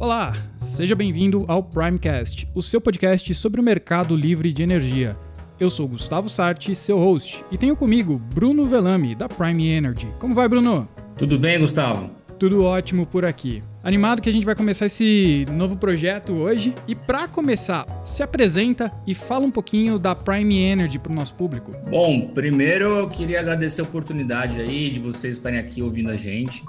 [0.00, 5.16] Olá, seja bem-vindo ao Primecast, o seu podcast sobre o mercado livre de energia.
[5.58, 10.06] Eu sou Gustavo Sarti, seu host, e tenho comigo Bruno Velame, da Prime Energy.
[10.20, 10.88] Como vai, Bruno?
[11.16, 12.10] Tudo bem, Gustavo?
[12.38, 13.60] Tudo ótimo por aqui.
[13.82, 16.72] Animado que a gente vai começar esse novo projeto hoje.
[16.86, 21.34] E para começar, se apresenta e fala um pouquinho da Prime Energy para o nosso
[21.34, 21.72] público.
[21.90, 26.62] Bom, primeiro eu queria agradecer a oportunidade aí de vocês estarem aqui ouvindo a gente.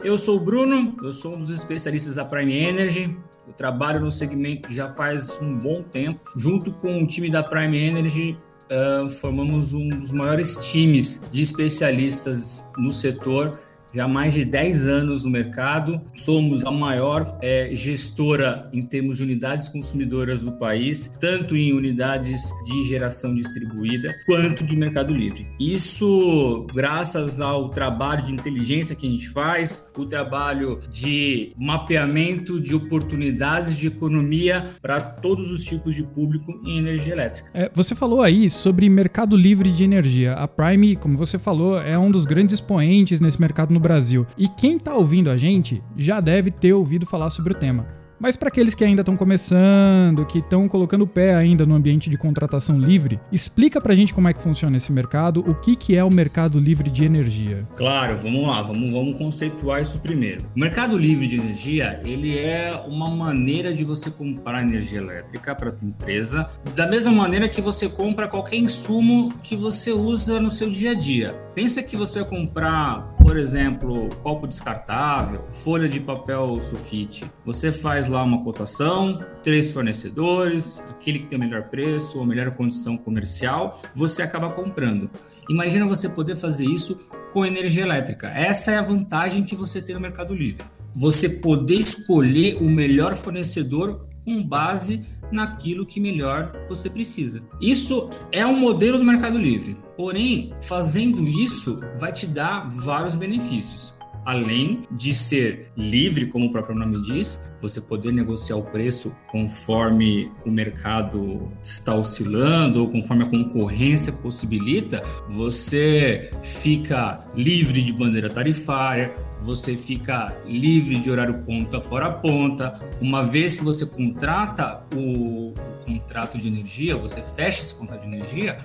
[0.00, 3.16] Eu sou o Bruno, eu sou um dos especialistas da Prime Energy.
[3.46, 6.32] Eu trabalho no segmento já faz um bom tempo.
[6.36, 8.36] Junto com o time da Prime Energy,
[8.70, 13.58] uh, formamos um dos maiores times de especialistas no setor
[13.94, 16.00] já há mais de 10 anos no mercado.
[16.14, 22.42] Somos a maior é, gestora em termos de unidades consumidoras do país, tanto em unidades
[22.64, 25.46] de geração distribuída quanto de mercado livre.
[25.58, 32.74] Isso graças ao trabalho de inteligência que a gente faz, o trabalho de mapeamento de
[32.74, 37.50] oportunidades de economia para todos os tipos de público em energia elétrica.
[37.54, 40.34] É, você falou aí sobre mercado livre de energia.
[40.34, 44.26] A Prime, como você falou, é um dos grandes expoentes nesse mercado no Brasil.
[44.38, 47.86] E quem está ouvindo a gente já deve ter ouvido falar sobre o tema.
[48.18, 52.08] Mas para aqueles que ainda estão começando, que estão colocando o pé ainda no ambiente
[52.08, 55.76] de contratação livre, explica para a gente como é que funciona esse mercado, o que,
[55.76, 57.68] que é o mercado livre de energia.
[57.76, 60.44] Claro, vamos lá, vamos, vamos conceituar isso primeiro.
[60.56, 65.72] O mercado livre de energia, ele é uma maneira de você comprar energia elétrica para
[65.72, 70.70] tua empresa, da mesma maneira que você compra qualquer insumo que você usa no seu
[70.70, 71.34] dia a dia.
[71.54, 77.28] Pensa que você vai comprar, por exemplo, copo descartável, folha de papel sulfite.
[77.44, 82.52] Você faz lá uma cotação, três fornecedores, aquele que tem o melhor preço ou melhor
[82.52, 85.10] condição comercial, você acaba comprando.
[85.50, 87.00] Imagina você poder fazer isso
[87.32, 88.28] com energia elétrica.
[88.28, 90.64] Essa é a vantagem que você tem no Mercado Livre.
[90.94, 97.42] Você poder escolher o melhor fornecedor com base naquilo que melhor você precisa.
[97.60, 99.76] Isso é um modelo do Mercado Livre.
[99.96, 106.76] Porém, fazendo isso vai te dar vários benefícios além de ser livre, como o próprio
[106.76, 113.30] nome diz, você poder negociar o preço conforme o mercado está oscilando ou conforme a
[113.30, 122.10] concorrência possibilita, você fica livre de bandeira tarifária, você fica livre de horário ponta fora
[122.10, 122.78] ponta.
[123.00, 125.54] Uma vez que você contrata o, o
[125.84, 128.58] contrato de energia, você fecha esse contrato de energia,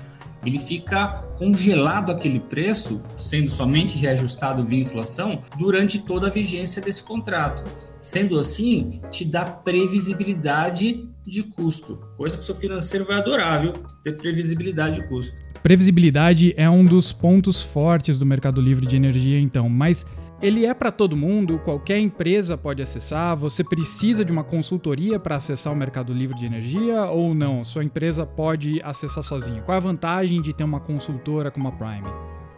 [0.45, 7.03] ele fica congelado aquele preço, sendo somente reajustado via inflação, durante toda a vigência desse
[7.03, 7.63] contrato.
[7.99, 13.73] Sendo assim, te dá previsibilidade de custo, coisa que seu financeiro vai adorar, viu?
[14.03, 15.35] Ter previsibilidade de custo.
[15.61, 20.03] Previsibilidade é um dos pontos fortes do mercado livre de energia, então, mas
[20.41, 23.35] ele é para todo mundo, qualquer empresa pode acessar.
[23.37, 27.63] Você precisa de uma consultoria para acessar o mercado livre de energia ou não?
[27.63, 29.61] Sua empresa pode acessar sozinha?
[29.61, 32.07] Qual é a vantagem de ter uma consultora como a Prime?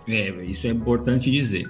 [0.07, 1.69] É, isso é importante dizer.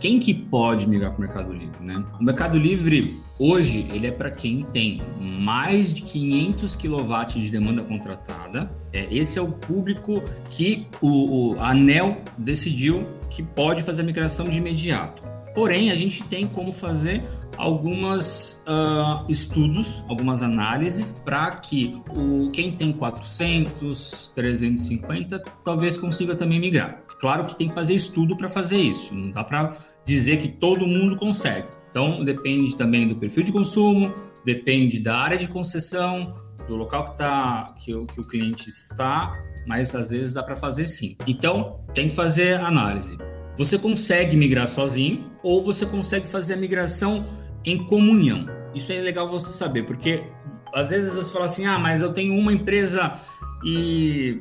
[0.00, 2.04] Quem que pode migrar para o Mercado Livre, né?
[2.20, 7.82] O Mercado Livre hoje ele é para quem tem mais de 500 kW de demanda
[7.82, 8.70] contratada.
[8.92, 14.48] É, esse é o público que o, o ANEL decidiu que pode fazer a migração
[14.48, 15.33] de imediato.
[15.54, 17.22] Porém, a gente tem como fazer
[17.56, 26.60] algumas uh, estudos, algumas análises para que o quem tem 400, 350 talvez consiga também
[26.60, 27.02] migrar.
[27.20, 29.14] Claro que tem que fazer estudo para fazer isso.
[29.14, 31.68] Não dá para dizer que todo mundo consegue.
[31.90, 34.12] Então depende também do perfil de consumo,
[34.44, 36.34] depende da área de concessão,
[36.66, 40.56] do local que tá que o, que o cliente está, mas às vezes dá para
[40.56, 41.16] fazer sim.
[41.26, 43.16] Então tem que fazer análise.
[43.56, 47.26] Você consegue migrar sozinho ou você consegue fazer a migração
[47.64, 48.46] em comunhão.
[48.74, 50.24] Isso é legal você saber, porque
[50.74, 53.20] às vezes você fala assim: ah, mas eu tenho uma empresa
[53.64, 54.40] e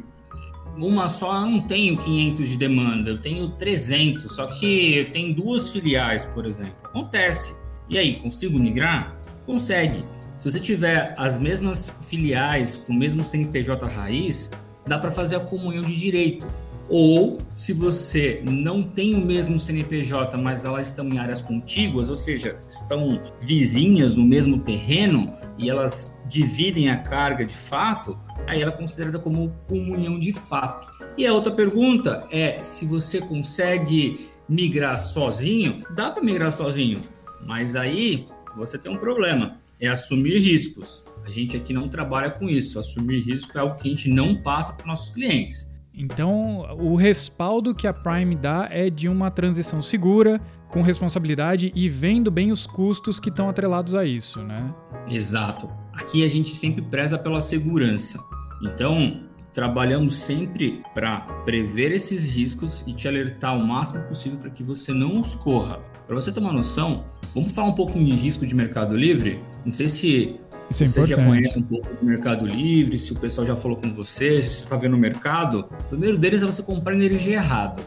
[0.78, 5.36] uma só eu não tenho 500 de demanda, eu tenho 300, só que eu tenho
[5.36, 6.76] duas filiais, por exemplo.
[6.84, 7.54] Acontece.
[7.90, 9.16] E aí, consigo migrar?
[9.46, 10.04] Consegue.
[10.36, 14.50] Se você tiver as mesmas filiais com o mesmo CNPJ raiz,
[14.88, 16.48] dá para fazer a comunhão de direito.
[16.90, 22.16] Ou, se você não tem o mesmo CNPJ, mas elas estão em áreas contíguas, ou
[22.16, 28.72] seja, estão vizinhas no mesmo terreno e elas dividem a carga de fato, aí ela
[28.72, 30.92] é considerada como comunhão de fato.
[31.18, 37.02] E a outra pergunta é se você consegue migrar sozinho, dá para migrar sozinho,
[37.46, 38.26] mas aí
[38.56, 41.04] você tem um problema, é assumir riscos.
[41.26, 42.78] A gente aqui não trabalha com isso.
[42.78, 45.70] Assumir risco é algo que a gente não passa para nossos clientes.
[45.94, 51.88] Então, o respaldo que a Prime dá é de uma transição segura, com responsabilidade e
[51.88, 54.74] vendo bem os custos que estão atrelados a isso, né?
[55.08, 55.70] Exato.
[55.94, 58.20] Aqui a gente sempre preza pela segurança.
[58.64, 59.22] Então,
[59.54, 64.92] trabalhamos sempre para prever esses riscos e te alertar o máximo possível para que você
[64.92, 65.80] não os corra.
[66.08, 67.06] Para você ter uma noção,
[67.36, 69.40] vamos falar um pouquinho de risco de Mercado Livre?
[69.64, 71.20] Não sei se isso é você importante.
[71.20, 74.50] já conhece um pouco do Mercado Livre, se o pessoal já falou com você, se
[74.50, 75.68] você está vendo o mercado.
[75.72, 77.84] O primeiro deles é você comprar energia errado.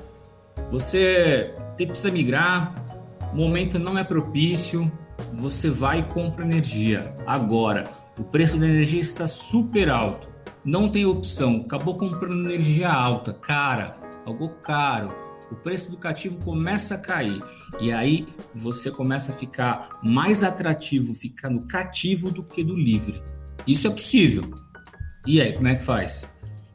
[0.70, 2.84] Você precisa migrar,
[3.32, 4.90] o momento não é propício,
[5.32, 7.14] você vai e compra energia.
[7.26, 10.29] Agora, o preço da energia está super alto.
[10.64, 15.25] Não tem opção, acabou comprando energia alta, cara, algo caro.
[15.50, 17.43] O preço do cativo começa a cair.
[17.81, 23.22] E aí você começa a ficar mais atrativo ficar no cativo do que do livre.
[23.66, 24.50] Isso é possível.
[25.26, 26.25] E aí, como é que faz?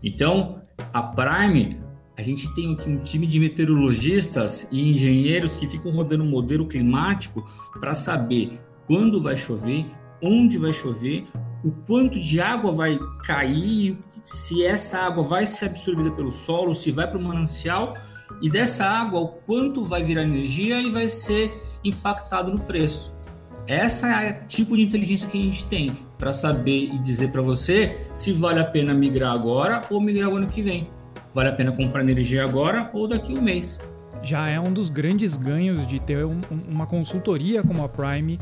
[0.03, 0.61] Então,
[0.93, 1.79] a Prime,
[2.17, 6.67] a gente tem aqui um time de meteorologistas e engenheiros que ficam rodando um modelo
[6.67, 9.85] climático para saber quando vai chover,
[10.21, 11.25] onde vai chover,
[11.63, 16.91] o quanto de água vai cair, se essa água vai ser absorvida pelo solo, se
[16.91, 17.95] vai para o manancial,
[18.41, 21.51] e dessa água, o quanto vai virar energia e vai ser
[21.83, 23.13] impactado no preço.
[23.67, 27.41] Essa é o tipo de inteligência que a gente tem para saber e dizer para
[27.41, 30.87] você se vale a pena migrar agora ou migrar o ano que vem.
[31.33, 33.79] Vale a pena comprar energia agora ou daqui a um mês.
[34.23, 38.37] Já é um dos grandes ganhos de ter um, uma consultoria como a Prime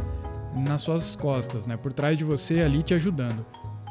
[0.68, 1.78] nas suas costas, né?
[1.78, 3.46] Por trás de você ali te ajudando.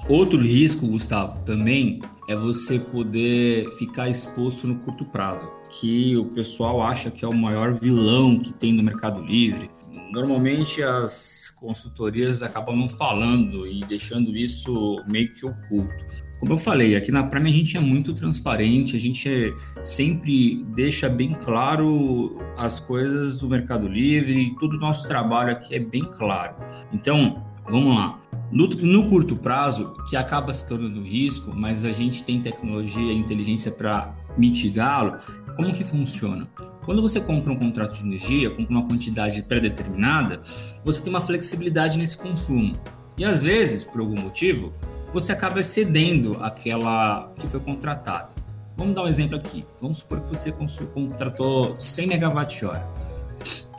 [0.09, 6.82] Outro risco, Gustavo, também é você poder ficar exposto no curto prazo, que o pessoal
[6.82, 9.70] acha que é o maior vilão que tem no Mercado Livre.
[10.12, 16.06] Normalmente as consultorias acabam não falando e deixando isso meio que oculto.
[16.38, 21.09] Como eu falei, aqui na Prime a gente é muito transparente, a gente sempre deixa
[21.09, 26.05] bem claro as coisas do Mercado Livre e todo o nosso trabalho aqui é bem
[26.05, 26.55] claro.
[26.93, 28.21] Então, vamos lá.
[28.53, 33.17] No, no curto prazo, que acaba se tornando risco, mas a gente tem tecnologia e
[33.17, 35.19] inteligência para mitigá-lo,
[35.56, 36.49] como que funciona?
[36.85, 40.40] Quando você compra um contrato de energia, compra uma quantidade pré-determinada,
[40.85, 42.79] você tem uma flexibilidade nesse consumo.
[43.17, 44.73] E às vezes, por algum motivo,
[45.12, 48.31] você acaba excedendo aquela que foi contratada.
[48.76, 49.67] Vamos dar um exemplo aqui.
[49.82, 50.55] Vamos supor que você
[50.94, 52.87] contratou 100 megawatt-hora.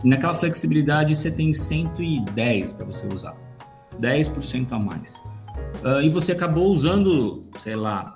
[0.03, 3.35] Naquela flexibilidade você tem 110 para você usar.
[4.00, 5.15] 10% a mais.
[5.83, 8.15] Uh, e você acabou usando, sei lá,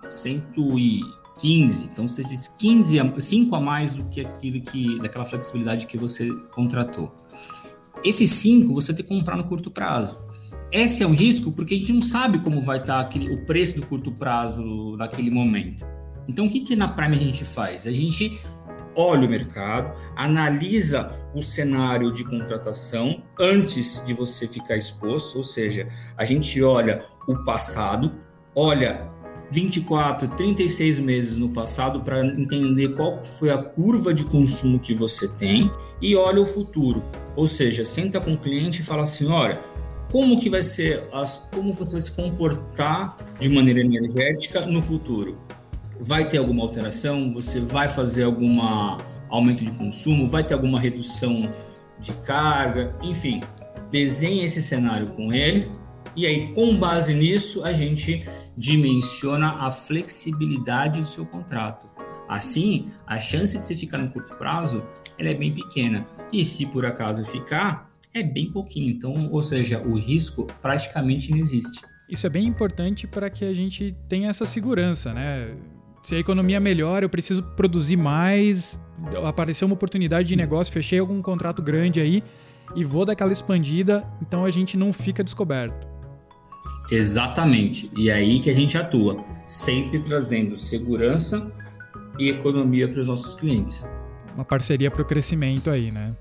[1.38, 1.86] 115.
[1.86, 5.98] Então você diz 15 a, 5 a mais do que aquilo que daquela flexibilidade que
[5.98, 7.12] você contratou.
[8.04, 10.20] Esses 5 você tem que comprar no curto prazo.
[10.72, 13.80] Esse é um risco porque a gente não sabe como vai estar aquele, o preço
[13.80, 15.86] do curto prazo naquele momento.
[16.28, 17.86] Então, o que, que na Prime a gente faz?
[17.86, 18.40] A gente
[18.96, 25.88] olha o mercado, analisa o cenário de contratação antes de você ficar exposto, ou seja,
[26.18, 28.12] a gente olha o passado,
[28.56, 29.12] olha
[29.54, 35.28] 24, 36 meses no passado para entender qual foi a curva de consumo que você
[35.28, 35.72] tem
[36.02, 37.04] e olha o futuro.
[37.36, 39.60] Ou seja, senta com o cliente e fala assim: olha,
[40.12, 45.38] como que vai ser, as, como você vai se comportar de maneira energética no futuro.
[46.00, 47.32] Vai ter alguma alteração?
[47.34, 48.60] Você vai fazer algum
[49.30, 50.28] aumento de consumo?
[50.28, 51.50] Vai ter alguma redução
[52.00, 52.96] de carga?
[53.04, 53.40] Enfim,
[53.92, 55.70] desenhe esse cenário com ele
[56.16, 58.24] e aí, com base nisso, a gente
[58.58, 61.88] dimensiona a flexibilidade do seu contrato.
[62.28, 64.84] Assim, a chance de você ficar no curto prazo
[65.18, 66.06] ela é bem pequena.
[66.32, 68.92] E se por acaso ficar, é bem pouquinho.
[68.92, 71.82] Então, ou seja, o risco praticamente não existe.
[72.10, 75.56] Isso é bem importante para que a gente tenha essa segurança, né?
[76.02, 78.80] Se a economia melhora, eu preciso produzir mais,
[79.26, 82.22] apareceu uma oportunidade de negócio, fechei algum contrato grande aí
[82.76, 85.93] e vou daquela expandida, então a gente não fica descoberto.
[86.92, 87.90] Exatamente.
[87.96, 91.52] E é aí que a gente atua, sempre trazendo segurança
[92.20, 93.88] e economia para os nossos clientes.
[94.36, 96.14] Uma parceria para o crescimento aí, né?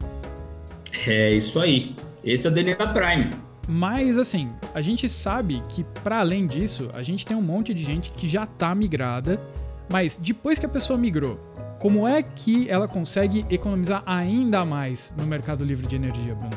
[1.06, 1.94] É isso aí.
[2.22, 3.30] Esse é o DNA Prime.
[3.68, 7.82] Mas assim, a gente sabe que para além disso, a gente tem um monte de
[7.82, 9.40] gente que já tá migrada,
[9.90, 11.38] mas depois que a pessoa migrou,
[11.78, 16.56] como é que ela consegue economizar ainda mais no mercado livre de energia, Bruno?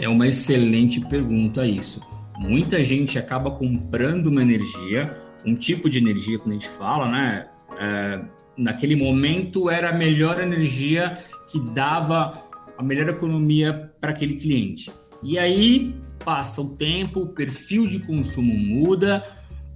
[0.00, 2.00] É uma excelente pergunta isso.
[2.38, 7.48] Muita gente acaba comprando uma energia, um tipo de energia, quando a gente fala, né?
[7.78, 8.20] É,
[8.56, 12.42] naquele momento era a melhor energia que dava
[12.76, 14.90] a melhor economia para aquele cliente.
[15.22, 19.24] E aí passa o tempo, o perfil de consumo muda,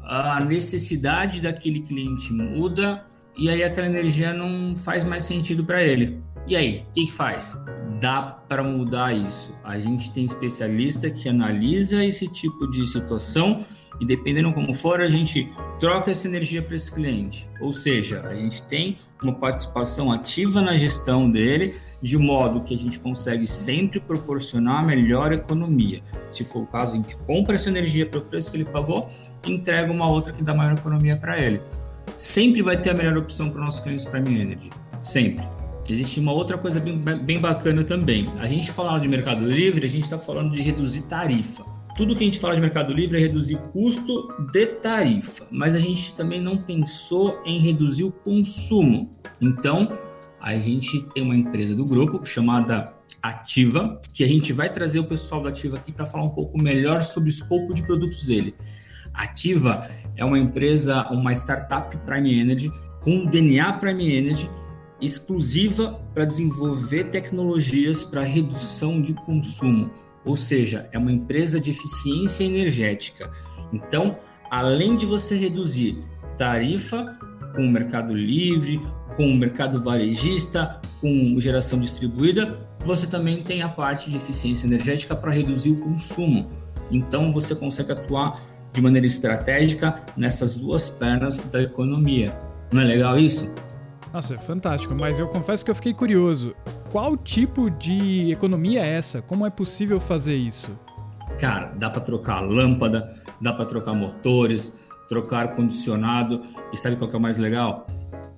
[0.03, 3.05] a necessidade daquele cliente muda
[3.37, 6.21] e aí aquela energia não faz mais sentido para ele.
[6.47, 7.57] E aí, o que, que faz?
[8.01, 9.55] Dá para mudar isso.
[9.65, 13.65] A gente tem especialista que analisa esse tipo de situação
[14.01, 15.51] e dependendo como for, a gente
[15.81, 17.49] troca essa energia para esse cliente.
[17.61, 22.79] Ou seja, a gente tem uma participação ativa na gestão dele, de modo que a
[22.79, 26.01] gente consegue sempre proporcionar a melhor economia.
[26.31, 29.11] Se for o caso, a gente compra essa energia pelo preço que ele pagou
[29.45, 31.61] e entrega uma outra que dá maior economia para ele.
[32.17, 34.71] Sempre vai ter a melhor opção para os nossos clientes Prime Energy.
[35.03, 35.58] Sempre.
[35.89, 38.31] Existe uma outra coisa bem, bem bacana também.
[38.39, 41.65] A gente fala de mercado livre, a gente está falando de reduzir tarifa
[41.99, 45.81] tudo que a gente fala de Mercado Livre é reduzir custo de tarifa, mas a
[45.81, 49.19] gente também não pensou em reduzir o consumo.
[49.41, 49.99] Então,
[50.41, 55.05] a gente tem uma empresa do grupo chamada Ativa, que a gente vai trazer o
[55.05, 58.55] pessoal da Ativa aqui para falar um pouco melhor sobre o escopo de produtos dele.
[59.13, 64.49] Ativa é uma empresa, uma startup Prime Energy com DNA Prime Energy
[65.01, 69.91] exclusiva para desenvolver tecnologias para redução de consumo
[70.29, 73.31] ou seja, é uma empresa de eficiência energética.
[73.73, 74.17] Então,
[74.51, 76.05] além de você reduzir
[76.37, 77.19] tarifa
[77.55, 78.79] com o mercado livre,
[79.17, 85.17] com o mercado varejista, com geração distribuída, você também tem a parte de eficiência energética
[85.17, 86.51] para reduzir o consumo.
[86.91, 88.39] Então, você consegue atuar
[88.73, 92.39] de maneira estratégica nessas duas pernas da economia.
[92.71, 93.51] Não é legal isso?
[94.13, 96.55] Nossa, é fantástico, mas eu confesso que eu fiquei curioso.
[96.91, 99.21] Qual tipo de economia é essa?
[99.21, 100.79] Como é possível fazer isso?
[101.39, 104.75] Cara, dá para trocar lâmpada, dá para trocar motores,
[105.09, 107.87] trocar ar-condicionado e sabe qual que é o mais legal?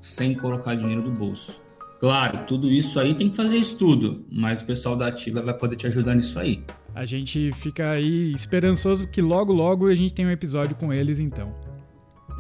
[0.01, 1.63] Sem colocar dinheiro do bolso.
[2.01, 5.77] Claro, tudo isso aí tem que fazer estudo, mas o pessoal da Ativa vai poder
[5.77, 6.63] te ajudar nisso aí.
[6.95, 11.21] A gente fica aí esperançoso que logo logo a gente tenha um episódio com eles
[11.21, 11.55] então.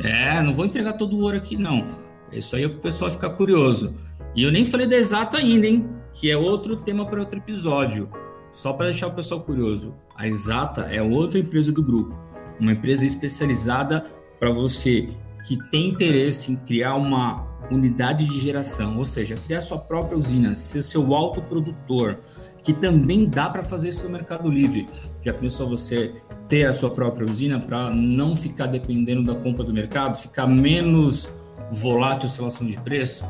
[0.02, 1.86] É, não vou entregar todo o ouro aqui não.
[2.32, 3.94] Isso aí para o pessoal ficar curioso.
[4.34, 5.88] E eu nem falei da Exata ainda, hein?
[6.12, 8.08] Que é outro tema para outro episódio.
[8.52, 9.94] Só para deixar o pessoal curioso.
[10.16, 12.16] A Exata é outra empresa do grupo.
[12.58, 14.04] Uma empresa especializada
[14.38, 15.08] para você
[15.46, 20.56] que tem interesse em criar uma unidade de geração, ou seja, criar sua própria usina,
[20.56, 22.18] ser seu autoprodutor,
[22.62, 24.86] que também dá para fazer isso no Mercado Livre.
[25.22, 26.12] Já pensou você
[26.48, 31.30] ter a sua própria usina para não ficar dependendo da compra do mercado, ficar menos
[31.70, 33.24] volátil oscilação de preço,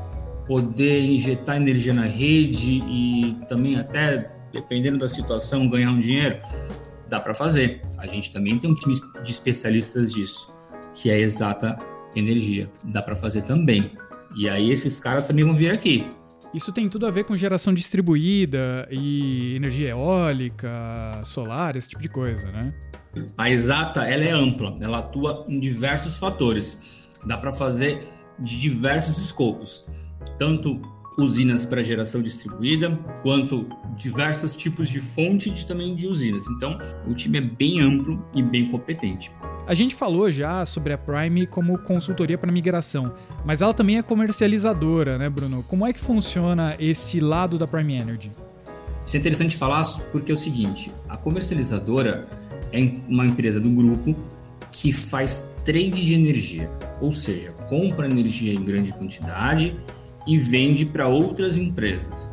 [0.47, 6.39] poder injetar energia na rede e também até, dependendo da situação, ganhar um dinheiro,
[7.09, 7.83] dá para fazer.
[7.99, 10.53] A gente também tem um time de especialistas disso,
[10.95, 11.79] que é exata
[12.17, 12.71] energia.
[12.83, 13.93] Dá para fazer também.
[14.37, 16.07] E aí esses caras também vão vir aqui.
[16.53, 20.69] Isso tem tudo a ver com geração distribuída e energia eólica,
[21.23, 22.75] solar, esse tipo de coisa, né?
[23.39, 26.81] A exata, ela é ampla, ela atua em diversos fatores.
[27.25, 28.03] Dá para fazer
[28.41, 29.85] de diversos escopos,
[30.39, 30.81] tanto
[31.19, 33.67] usinas para geração distribuída, quanto
[33.97, 36.47] diversos tipos de fonte de também de usinas.
[36.49, 39.31] Então, o time é bem amplo e bem competente.
[39.67, 44.03] A gente falou já sobre a Prime como consultoria para migração, mas ela também é
[44.03, 45.63] comercializadora, né, Bruno?
[45.69, 48.31] Como é que funciona esse lado da Prime Energy?
[49.07, 52.27] Isso é interessante falar porque é o seguinte: a comercializadora
[52.73, 54.17] é uma empresa do grupo
[54.73, 59.77] que faz trade de energia, ou seja, compra energia em grande quantidade
[60.27, 62.31] e vende para outras empresas.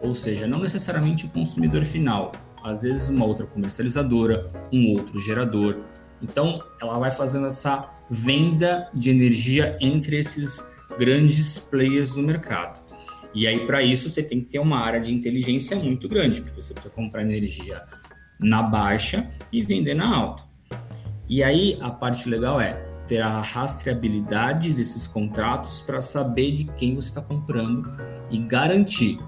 [0.00, 5.80] Ou seja, não necessariamente o consumidor final, às vezes uma outra comercializadora, um outro gerador.
[6.22, 10.64] Então, ela vai fazendo essa venda de energia entre esses
[10.98, 12.84] grandes players do mercado.
[13.34, 16.60] E aí, para isso, você tem que ter uma área de inteligência muito grande, porque
[16.60, 17.82] você precisa comprar energia
[18.40, 20.44] na baixa e vender na alta.
[21.28, 22.74] E aí a parte legal é
[23.06, 27.88] ter a rastreabilidade desses contratos para saber de quem você está comprando
[28.30, 29.18] e garantir.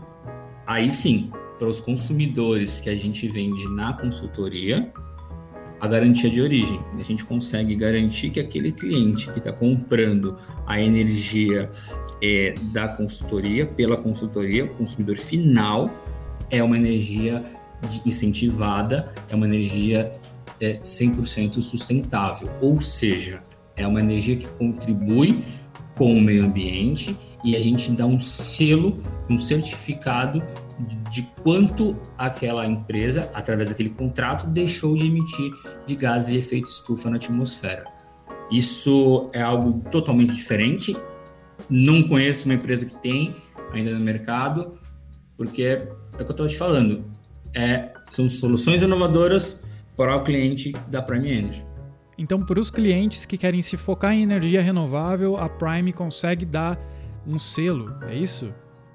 [0.67, 4.93] Aí sim, para os consumidores que a gente vende na consultoria,
[5.81, 6.81] a garantia de origem.
[6.99, 10.37] A gente consegue garantir que aquele cliente que está comprando
[10.67, 11.71] a energia
[12.23, 15.89] é, da consultoria, pela consultoria, o consumidor final,
[16.51, 17.45] é uma energia
[18.05, 20.13] incentivada, é uma energia
[20.61, 23.43] é 100% sustentável, ou seja,
[23.77, 25.45] é uma energia que contribui
[25.95, 30.43] com o meio ambiente e a gente dá um selo, um certificado
[31.11, 35.53] de quanto aquela empresa, através daquele contrato, deixou de emitir
[35.87, 37.85] de gases de efeito estufa na atmosfera.
[38.51, 40.97] Isso é algo totalmente diferente.
[41.69, 43.35] Não conheço uma empresa que tem
[43.73, 44.79] ainda no mercado,
[45.37, 47.05] porque é, o que eu estou te falando.
[47.55, 49.63] É, são soluções inovadoras
[49.99, 51.67] para o cliente da Prime Energy.
[52.17, 56.79] Então, para os clientes que querem se focar em energia renovável, a Prime consegue dar
[57.27, 58.55] um selo, é isso?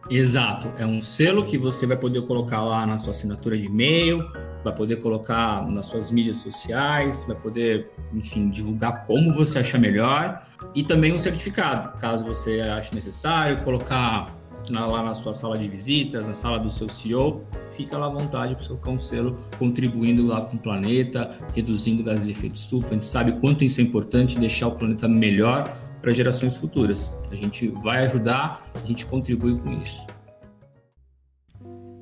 [0.10, 4.26] Exato, é um selo que você vai poder colocar lá na sua assinatura de e-mail,
[4.64, 10.42] vai poder colocar nas suas mídias sociais, vai poder, enfim, divulgar como você achar melhor
[10.74, 14.28] e também um certificado, caso você ache necessário, colocar
[14.72, 18.10] na, lá na sua sala de visitas, na sala do seu CEO, fica lá à
[18.10, 22.90] vontade para colocar um selo contribuindo lá com o planeta, reduzindo gases de efeito estufa.
[22.90, 25.64] A gente sabe quanto isso é importante, deixar o planeta melhor
[26.02, 27.12] para gerações futuras.
[27.32, 30.06] A gente vai ajudar, a gente contribui com isso.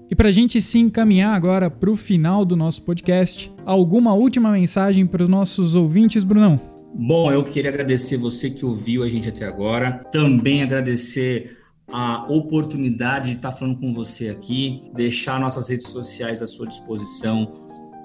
[0.09, 4.51] E para a gente se encaminhar agora para o final do nosso podcast, alguma última
[4.51, 6.59] mensagem para os nossos ouvintes, Brunão?
[6.93, 11.60] Bom, eu queria agradecer você que ouviu a gente até agora, também agradecer
[11.91, 17.51] a oportunidade de estar falando com você aqui, deixar nossas redes sociais à sua disposição,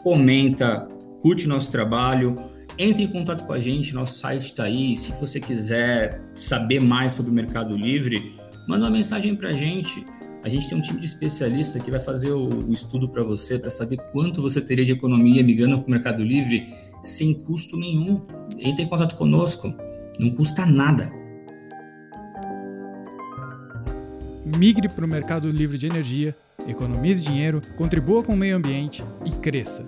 [0.02, 0.88] comenta,
[1.20, 2.36] curte nosso trabalho,
[2.78, 4.96] entre em contato com a gente, nosso site está aí.
[4.96, 8.34] Se você quiser saber mais sobre o Mercado Livre,
[8.68, 10.04] manda uma mensagem para a gente.
[10.42, 13.70] A gente tem um time de especialistas que vai fazer o estudo para você, para
[13.70, 16.66] saber quanto você teria de economia migrando para o Mercado Livre
[17.02, 18.20] sem custo nenhum.
[18.58, 19.72] Entre em contato conosco,
[20.20, 21.10] não custa nada.
[24.56, 26.34] Migre para o mercado livre de energia,
[26.68, 29.84] economize dinheiro, contribua com o meio ambiente e cresça.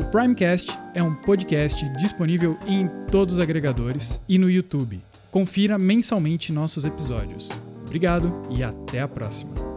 [0.00, 5.00] O Primecast é um podcast disponível em todos os agregadores e no YouTube.
[5.30, 7.48] Confira mensalmente nossos episódios.
[7.84, 9.67] Obrigado e até a próxima.